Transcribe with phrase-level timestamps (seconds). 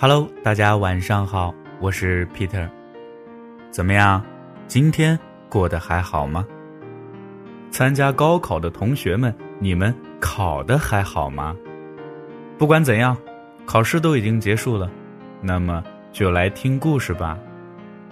[0.00, 2.68] Hello，大家晚上好，我是 Peter。
[3.68, 4.24] 怎么样？
[4.68, 5.18] 今天
[5.48, 6.46] 过得还好吗？
[7.72, 11.56] 参加高考的同学们，你们考的还好吗？
[12.56, 13.16] 不管怎样，
[13.66, 14.88] 考试都已经结束了，
[15.42, 17.36] 那么就来听故事吧。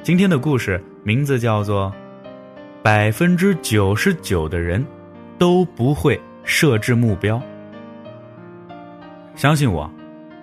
[0.03, 1.93] 今天的故事名字叫做
[2.83, 4.85] 《百分之九十九的人
[5.39, 7.37] 都不会设置目标》。
[9.37, 9.89] 相信我，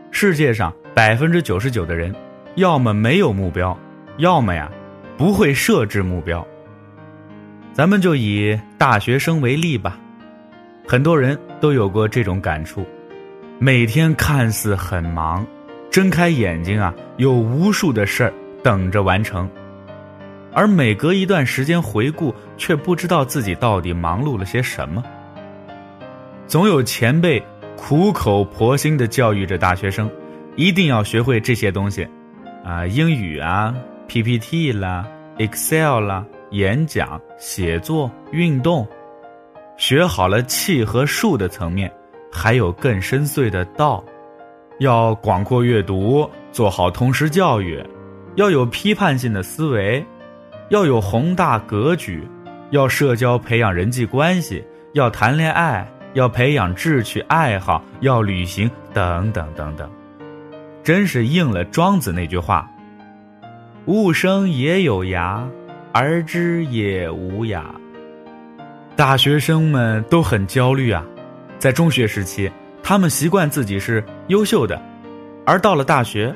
[0.09, 0.73] 世界上。
[0.93, 2.13] 百分之九十九的人，
[2.55, 3.75] 要么没有目标，
[4.17, 4.71] 要么呀
[5.17, 6.45] 不会设置目标。
[7.73, 9.97] 咱们就以大学生为例吧，
[10.87, 12.85] 很多人都有过这种感触：
[13.57, 15.43] 每天看似很忙，
[15.89, 19.49] 睁开眼睛啊，有无数的事儿等着完成，
[20.53, 25.03] 而每隔一段时间回顾，却不知道自己到底忙碌了些什么。
[26.45, 27.43] 总有前辈
[27.75, 30.07] 苦口婆心的教育着大学生。
[30.55, 32.07] 一定要学会这些东西，
[32.63, 33.73] 啊，英语啊
[34.07, 38.87] ，PPT 啦，Excel 啦，演讲、写作、运动，
[39.77, 41.91] 学好了气和数的层面，
[42.31, 44.03] 还有更深邃的道，
[44.79, 47.83] 要广阔阅读，做好通识教育，
[48.35, 50.05] 要有批判性的思维，
[50.69, 52.21] 要有宏大格局，
[52.69, 59.89] 要社交培养人际关系，要谈恋爱，要培养志趣爱好，要旅行，等等等等。
[60.83, 62.69] 真是应了庄子那句话
[63.87, 65.47] ：“物生也有涯，
[65.93, 67.63] 而知也无涯。”
[68.97, 71.05] 大学生们都很焦虑啊，
[71.57, 72.51] 在中学时期，
[72.83, 74.79] 他们习惯自己是优秀的，
[75.45, 76.35] 而到了大学，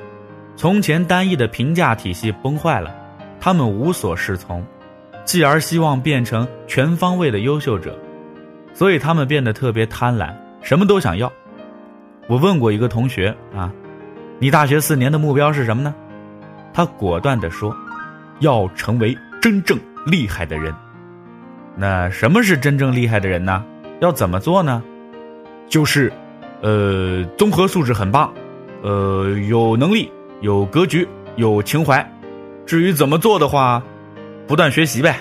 [0.56, 2.96] 从前单一的评价体系崩坏了，
[3.42, 4.66] 他们无所适从，
[5.26, 8.00] 继而希望变成全方位的优秀者，
[8.74, 11.30] 所以他们变得特别贪婪，什么都想要。
[12.28, 13.70] 我问过一个同学啊。
[14.40, 15.94] 你大学四年的目标是什么呢？
[16.74, 17.76] 他果断地说
[18.40, 20.72] ：“要成为真正厉害的人。”
[21.76, 23.64] 那什么是真正厉害的人呢？
[24.00, 24.84] 要怎么做呢？
[25.68, 26.14] 就是，
[26.62, 28.32] 呃，综合素质很棒，
[28.84, 30.12] 呃，有能力、
[30.42, 32.08] 有格局、有情怀。
[32.66, 33.82] 至于怎么做的话，
[34.46, 35.18] 不断学习呗。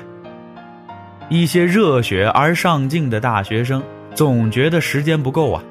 [1.31, 3.83] 一些热血而上进的大学生
[4.15, 5.63] 总觉得时间不够啊，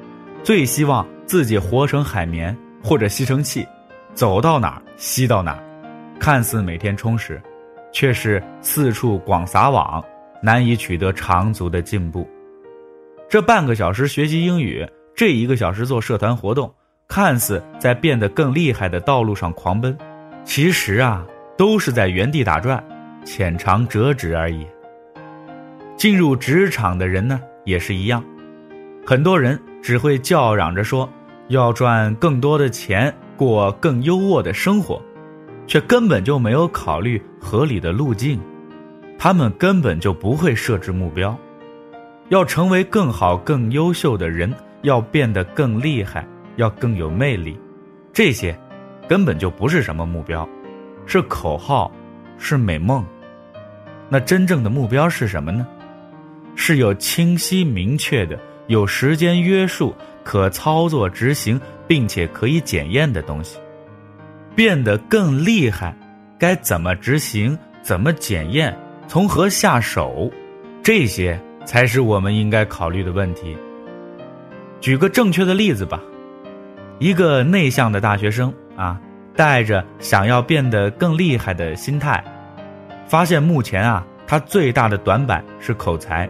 [0.42, 2.56] 最希望自己活成海绵。
[2.86, 3.66] 或者吸尘器，
[4.14, 5.58] 走到哪儿吸到哪儿，
[6.20, 7.42] 看似每天充实，
[7.90, 10.02] 却是四处广撒网，
[10.40, 12.24] 难以取得长足的进步。
[13.28, 16.72] 这半个小时学习英语，这一个小时做社团活动，
[17.08, 19.98] 看似在变得更厉害的道路上狂奔，
[20.44, 21.26] 其实啊，
[21.58, 22.80] 都是在原地打转，
[23.24, 24.64] 浅尝辄止而已。
[25.96, 28.24] 进入职场的人呢，也是一样，
[29.04, 31.10] 很多人只会叫嚷着说。
[31.48, 35.00] 要赚更多的钱，过更优渥的生活，
[35.66, 38.40] 却根本就没有考虑合理的路径。
[39.18, 41.36] 他们根本就不会设置目标。
[42.28, 44.52] 要成为更好、更优秀的人，
[44.82, 47.56] 要变得更厉害，要更有魅力，
[48.12, 48.58] 这些
[49.08, 50.48] 根本就不是什么目标，
[51.06, 51.90] 是口号，
[52.36, 53.04] 是美梦。
[54.08, 55.66] 那真正的目标是什么呢？
[56.56, 58.36] 是有清晰明确的。
[58.66, 59.94] 有时间约束、
[60.24, 63.58] 可操作执行，并且可以检验的东西，
[64.54, 65.96] 变得更厉害，
[66.38, 67.56] 该怎么执行？
[67.82, 68.76] 怎么检验？
[69.06, 70.30] 从何下手？
[70.82, 73.56] 这些才是我们应该考虑的问题。
[74.80, 76.00] 举个正确的例子吧，
[76.98, 79.00] 一个内向的大学生啊，
[79.36, 82.22] 带着想要变得更厉害的心态，
[83.06, 86.28] 发现目前啊，他最大的短板是口才，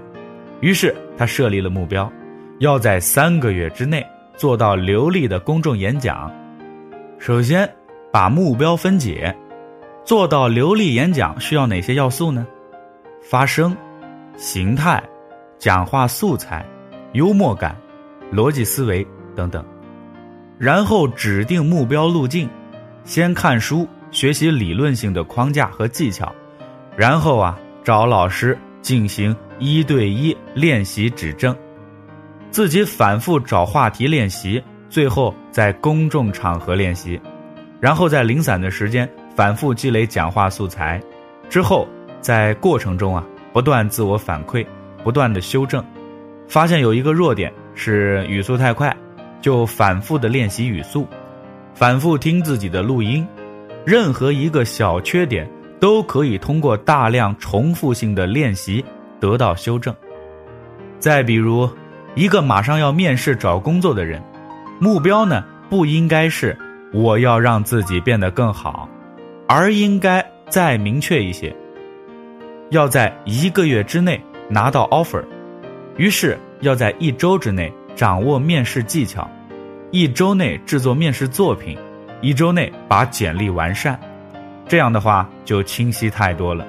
[0.61, 2.11] 于是他设立了目标。
[2.59, 6.33] 要在三个月之内做到流利的公众演讲。
[7.19, 7.71] 首先，
[8.11, 9.35] 把目标分解，
[10.05, 12.47] 做到流利演讲需要哪些要素呢？
[13.23, 13.77] 发声、
[14.37, 15.03] 形态、
[15.59, 16.65] 讲话素材、
[17.13, 17.77] 幽默感、
[18.33, 19.65] 逻辑思维等等。
[20.59, 22.49] 然后指定目标路径，
[23.05, 26.35] 先看书学习理论性的框架和技巧，
[26.97, 31.55] 然后啊找老师进行一对一练习指正。
[32.57, 37.21] 自己反复找话题练习，最后在公众场合练习，
[37.81, 40.99] 然后在零散的时间反复积累讲话素材，
[41.51, 41.87] 之后
[42.19, 43.23] 在过程中啊
[43.53, 44.67] 不断自我反馈，
[45.05, 45.85] 不断的修正，
[46.49, 48.97] 发现有一个弱点是语速太快，
[49.43, 51.07] 就反复的练习语速，
[51.75, 53.29] 反复听自己的录音，
[53.85, 55.47] 任何一个小缺点
[55.79, 58.83] 都可以通过大量重复性的练习
[59.21, 59.95] 得到修正。
[60.99, 61.69] 再比如。
[62.17, 64.23] 一个马上要面试找工作的人，
[64.81, 66.57] 目标呢不应该是
[66.91, 68.89] 我要让自己变得更好，
[69.47, 71.55] 而应该再明确一些，
[72.71, 74.19] 要在一个月之内
[74.49, 75.23] 拿到 offer，
[75.99, 79.31] 于是要在一周之内掌握面试技巧，
[79.91, 81.77] 一周内制作面试作品，
[82.23, 84.01] 一周内把简历完善，
[84.67, 86.67] 这样的话就清晰太多了。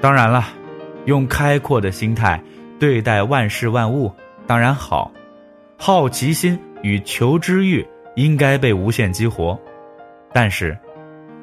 [0.00, 0.44] 当然了，
[1.04, 2.42] 用开阔的心态
[2.78, 4.12] 对待万事万物
[4.46, 5.10] 当然好，
[5.76, 7.86] 好奇心与求知欲。
[8.16, 9.60] 应该被无限激活，
[10.32, 10.74] 但是，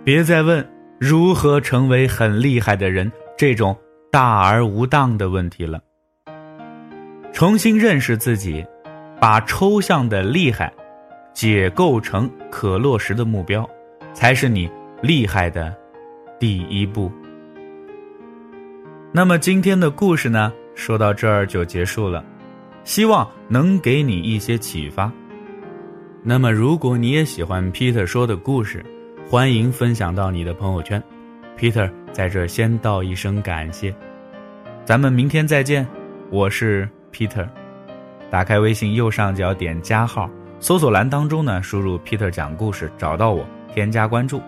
[0.04, 0.68] 别再问
[1.00, 3.78] 如何成为很厉害的人这种
[4.12, 5.80] 大而无当的问题了。
[7.32, 8.66] 重新认识自己，
[9.22, 10.74] 把抽象的厉害
[11.32, 13.70] 解构成可落实的目标，
[14.12, 14.68] 才是你
[15.00, 15.72] 厉害的
[16.40, 17.12] 第一步。
[19.12, 22.24] 那么今天的故事呢，说到这儿就结束了，
[22.84, 25.12] 希望能给你一些启发。
[26.24, 28.84] 那么，如果你也喜欢 Peter 说的故事，
[29.30, 31.02] 欢迎分享到你的朋友圈。
[31.58, 33.94] Peter 在这先道一声感谢，
[34.86, 35.86] 咱们明天再见。
[36.30, 37.48] 我是 Peter，
[38.30, 40.30] 打开微信右上角点加号，
[40.60, 44.42] 搜索栏当中呢输入 Peter 讲故事，找到我，添加关注。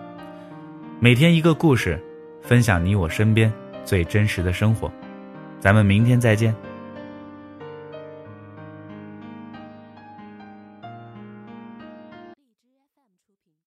[0.98, 2.02] 每天一个故事，
[2.42, 3.52] 分享你我身边
[3.84, 4.90] 最真实的生活。
[5.60, 6.54] 咱们明天再见。